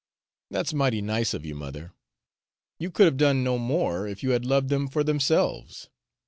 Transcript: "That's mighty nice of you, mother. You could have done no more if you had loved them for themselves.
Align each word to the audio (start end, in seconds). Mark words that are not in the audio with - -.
"That's 0.49 0.73
mighty 0.73 0.99
nice 0.99 1.35
of 1.35 1.45
you, 1.45 1.53
mother. 1.53 1.93
You 2.79 2.89
could 2.89 3.05
have 3.05 3.17
done 3.17 3.43
no 3.43 3.59
more 3.59 4.07
if 4.07 4.23
you 4.23 4.31
had 4.31 4.45
loved 4.45 4.69
them 4.69 4.87
for 4.87 5.03
themselves. 5.03 5.89